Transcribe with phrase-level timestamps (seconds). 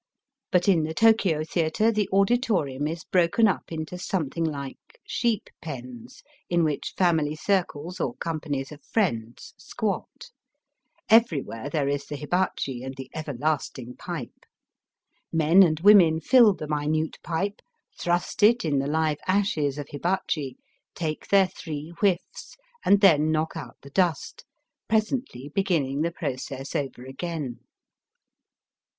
[0.51, 5.47] But in the Tokio theatre the auditorium is broken up into some thing like sheep
[5.61, 10.31] pens, in which family circles or companies of friends squat.
[11.07, 14.47] Everywhere there is the hibachi and the everlasting pipe.
[15.31, 17.61] Men and women fill the minute pipe,
[17.95, 20.57] thrust it in the live ashes of hibachi,
[20.95, 24.45] take their three whiffs, and then knock out the dust,
[24.89, 27.59] presently beginning the process over again.